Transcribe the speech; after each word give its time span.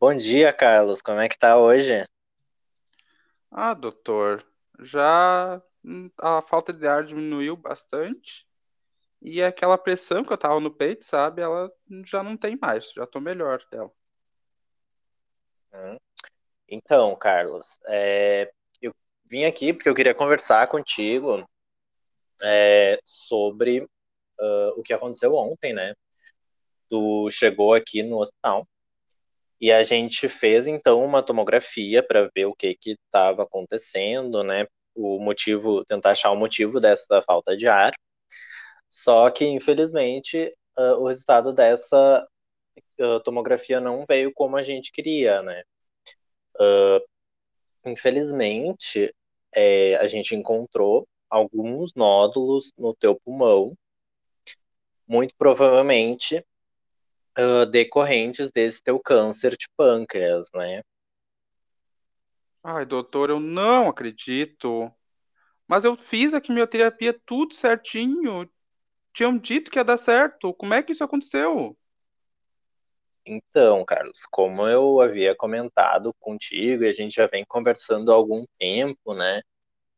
Bom 0.00 0.14
dia, 0.14 0.52
Carlos. 0.52 1.02
Como 1.02 1.18
é 1.18 1.28
que 1.28 1.36
tá 1.36 1.58
hoje? 1.58 2.06
Ah, 3.50 3.74
doutor, 3.74 4.46
já 4.78 5.60
hum, 5.84 6.08
a 6.20 6.40
falta 6.40 6.72
de 6.72 6.86
ar 6.86 7.04
diminuiu 7.04 7.56
bastante 7.56 8.46
e 9.20 9.42
aquela 9.42 9.76
pressão 9.76 10.22
que 10.22 10.32
eu 10.32 10.38
tava 10.38 10.60
no 10.60 10.70
peito, 10.72 11.04
sabe? 11.04 11.42
Ela 11.42 11.68
já 12.06 12.22
não 12.22 12.36
tem 12.36 12.56
mais, 12.56 12.92
já 12.92 13.08
tô 13.08 13.18
melhor 13.18 13.60
dela. 13.72 13.90
Hum. 15.74 15.96
Então, 16.68 17.16
Carlos, 17.16 17.80
é, 17.88 18.52
eu 18.80 18.94
vim 19.24 19.46
aqui 19.46 19.72
porque 19.72 19.88
eu 19.88 19.96
queria 19.96 20.14
conversar 20.14 20.68
contigo 20.68 21.44
é, 22.40 23.00
sobre 23.02 23.80
uh, 23.80 24.70
o 24.76 24.82
que 24.84 24.92
aconteceu 24.92 25.34
ontem, 25.34 25.74
né? 25.74 25.92
Tu 26.88 27.30
chegou 27.32 27.74
aqui 27.74 28.04
no 28.04 28.20
hospital 28.20 28.64
e 29.60 29.72
a 29.72 29.82
gente 29.82 30.28
fez 30.28 30.66
então 30.68 31.04
uma 31.04 31.22
tomografia 31.22 32.02
para 32.02 32.30
ver 32.34 32.46
o 32.46 32.54
que 32.54 32.74
que 32.74 32.92
estava 32.92 33.42
acontecendo, 33.42 34.44
né? 34.44 34.66
O 34.94 35.18
motivo, 35.20 35.84
tentar 35.84 36.10
achar 36.12 36.30
o 36.30 36.36
motivo 36.36 36.80
dessa 36.80 37.22
falta 37.22 37.56
de 37.56 37.68
ar. 37.68 37.92
Só 38.90 39.30
que 39.30 39.44
infelizmente 39.46 40.54
uh, 40.78 40.94
o 41.02 41.08
resultado 41.08 41.52
dessa 41.52 42.26
uh, 43.00 43.20
tomografia 43.20 43.80
não 43.80 44.04
veio 44.08 44.32
como 44.34 44.56
a 44.56 44.62
gente 44.62 44.92
queria, 44.92 45.42
né? 45.42 45.62
Uh, 46.60 47.00
infelizmente, 47.86 49.14
é, 49.54 49.96
a 49.96 50.06
gente 50.08 50.34
encontrou 50.36 51.06
alguns 51.30 51.94
nódulos 51.94 52.72
no 52.78 52.94
teu 52.94 53.18
pulmão, 53.20 53.76
muito 55.06 55.34
provavelmente 55.38 56.44
uh, 57.38 57.66
decorrentes 57.66 58.50
desse 58.50 58.82
teu 58.82 58.98
câncer 58.98 59.56
de 59.56 59.66
pâncreas, 59.76 60.48
né? 60.54 60.82
Ai, 62.62 62.84
doutor, 62.84 63.30
eu 63.30 63.40
não 63.40 63.88
acredito. 63.88 64.92
Mas 65.66 65.84
eu 65.84 65.96
fiz 65.96 66.34
a 66.34 66.40
quimioterapia 66.40 67.18
tudo 67.24 67.54
certinho. 67.54 68.48
Tinham 69.12 69.38
dito 69.38 69.70
que 69.70 69.78
ia 69.78 69.84
dar 69.84 69.96
certo. 69.96 70.52
Como 70.54 70.74
é 70.74 70.82
que 70.82 70.92
isso 70.92 71.04
aconteceu? 71.04 71.76
Então, 73.24 73.84
Carlos, 73.84 74.24
como 74.30 74.66
eu 74.66 75.00
havia 75.00 75.34
comentado 75.34 76.14
contigo, 76.18 76.84
e 76.84 76.88
a 76.88 76.92
gente 76.92 77.14
já 77.14 77.26
vem 77.26 77.44
conversando 77.46 78.10
há 78.10 78.14
algum 78.14 78.44
tempo, 78.58 79.14
né? 79.14 79.42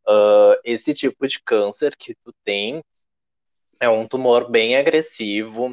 Uh, 0.08 0.58
esse 0.64 0.92
tipo 0.92 1.26
de 1.28 1.40
câncer 1.40 1.96
que 1.96 2.14
tu 2.24 2.34
tem 2.42 2.82
é 3.78 3.88
um 3.88 4.08
tumor 4.08 4.50
bem 4.50 4.76
agressivo. 4.76 5.72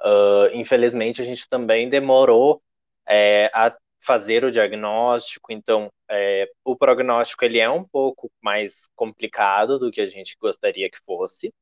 Uh, 0.00 0.54
infelizmente, 0.54 1.20
a 1.20 1.24
gente 1.24 1.48
também 1.48 1.88
demorou 1.88 2.62
é, 3.08 3.50
a 3.54 3.76
fazer 4.00 4.44
o 4.44 4.50
diagnóstico, 4.50 5.52
então 5.52 5.92
é, 6.08 6.48
o 6.64 6.76
prognóstico 6.76 7.44
ele 7.44 7.58
é 7.58 7.68
um 7.68 7.84
pouco 7.84 8.30
mais 8.40 8.88
complicado 8.94 9.78
do 9.78 9.90
que 9.90 10.00
a 10.00 10.06
gente 10.06 10.36
gostaria 10.40 10.88
que 10.90 10.98
fosse, 11.04 11.52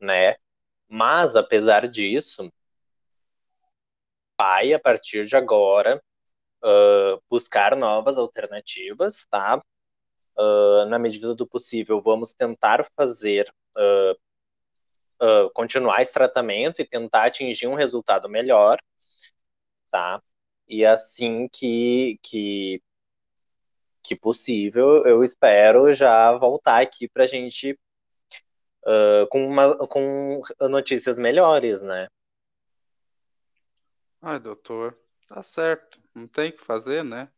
né? 0.00 0.36
Mas 0.88 1.36
apesar 1.36 1.88
disso, 1.88 2.52
vai, 4.38 4.72
a 4.72 4.78
partir 4.78 5.24
de 5.26 5.36
agora, 5.36 6.02
uh, 6.64 7.22
buscar 7.30 7.76
novas 7.76 8.18
alternativas, 8.18 9.26
tá? 9.30 9.62
Uh, 10.36 10.86
na 10.86 10.98
medida 10.98 11.34
do 11.34 11.46
possível, 11.46 12.00
vamos 12.00 12.32
tentar 12.34 12.86
fazer, 12.96 13.52
uh, 13.76 14.18
continuar 15.54 16.02
esse 16.02 16.12
tratamento 16.12 16.80
e 16.80 16.86
tentar 16.86 17.26
atingir 17.26 17.66
um 17.66 17.74
resultado 17.74 18.28
melhor, 18.28 18.78
tá? 19.90 20.22
E 20.68 20.84
assim 20.84 21.48
que, 21.48 22.18
que, 22.22 22.82
que 24.02 24.16
possível, 24.16 25.04
eu 25.06 25.22
espero 25.22 25.92
já 25.94 26.32
voltar 26.32 26.82
aqui 26.82 27.08
para 27.08 27.24
a 27.24 27.26
gente 27.26 27.78
com, 29.30 29.46
uma, 29.46 29.76
com 29.86 30.40
notícias 30.68 31.18
melhores, 31.18 31.82
né? 31.82 32.08
Ai, 34.20 34.38
doutor, 34.38 34.98
tá 35.26 35.42
certo. 35.42 36.00
Não 36.14 36.26
tem 36.26 36.50
o 36.50 36.56
que 36.56 36.62
fazer, 36.62 37.04
né? 37.04 37.30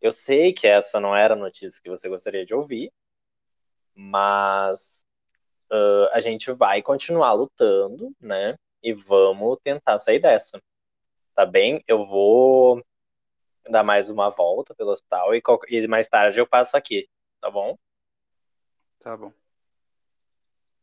Eu 0.00 0.12
sei 0.12 0.52
que 0.52 0.66
essa 0.66 1.00
não 1.00 1.14
era 1.14 1.34
a 1.34 1.36
notícia 1.36 1.80
que 1.82 1.90
você 1.90 2.08
gostaria 2.08 2.44
de 2.44 2.54
ouvir, 2.54 2.92
mas 3.94 5.04
uh, 5.72 6.08
a 6.12 6.20
gente 6.20 6.50
vai 6.52 6.82
continuar 6.82 7.32
lutando, 7.32 8.12
né? 8.20 8.54
E 8.82 8.92
vamos 8.92 9.58
tentar 9.62 9.98
sair 9.98 10.18
dessa. 10.18 10.60
Tá 11.34 11.46
bem? 11.46 11.82
Eu 11.86 12.06
vou 12.06 12.82
dar 13.68 13.84
mais 13.84 14.08
uma 14.10 14.30
volta 14.30 14.74
pelo 14.74 14.90
hospital 14.90 15.34
e, 15.34 15.42
e 15.70 15.86
mais 15.86 16.08
tarde 16.08 16.40
eu 16.40 16.46
passo 16.46 16.76
aqui, 16.76 17.08
tá 17.40 17.50
bom? 17.50 17.76
Tá 19.00 19.16
bom. 19.16 19.32